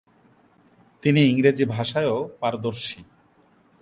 [1.03, 2.99] তিনি ইংরেজি ভাষায়ও পারদর্শী।